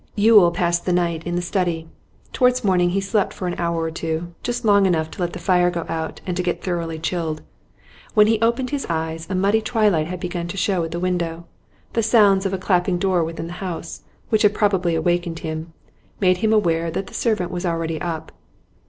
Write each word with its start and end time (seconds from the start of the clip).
Yule 0.15 0.49
passed 0.49 0.87
the 0.87 0.91
night 0.91 1.23
in 1.25 1.35
the 1.35 1.43
study. 1.43 1.87
Towards 2.33 2.63
morning 2.63 2.89
he 2.89 2.99
slept 2.99 3.33
for 3.35 3.45
an 3.47 3.53
hour 3.59 3.83
or 3.83 3.91
two, 3.91 4.33
just 4.41 4.65
long 4.65 4.87
enough 4.87 5.11
to 5.11 5.21
let 5.21 5.33
the 5.33 5.37
fire 5.37 5.69
go 5.69 5.85
out 5.87 6.21
and 6.25 6.35
to 6.35 6.41
get 6.41 6.63
thoroughly 6.63 6.97
chilled. 6.97 7.43
When 8.15 8.25
he 8.25 8.41
opened 8.41 8.71
his 8.71 8.87
eyes 8.89 9.27
a 9.29 9.35
muddy 9.35 9.61
twilight 9.61 10.07
had 10.07 10.19
begun 10.19 10.47
to 10.47 10.57
show 10.57 10.83
at 10.83 10.89
the 10.89 10.99
window; 10.99 11.45
the 11.93 12.01
sounds 12.01 12.47
of 12.47 12.51
a 12.53 12.57
clapping 12.57 12.97
door 12.97 13.23
within 13.23 13.45
the 13.45 13.53
house, 13.61 14.01
which 14.29 14.41
had 14.41 14.55
probably 14.55 14.95
awakened 14.95 15.37
him, 15.41 15.71
made 16.19 16.37
him 16.37 16.51
aware 16.51 16.89
that 16.89 17.05
the 17.05 17.13
servant 17.13 17.51
was 17.51 17.63
already 17.63 18.01
up. 18.01 18.31